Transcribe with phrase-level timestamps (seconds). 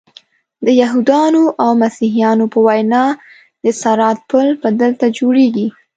[0.65, 3.05] د یهودانو او مسیحیانو په وینا
[3.63, 5.67] د صراط پل به دلته جوړیږي.